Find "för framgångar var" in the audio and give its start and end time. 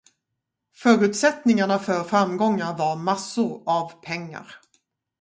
1.79-2.95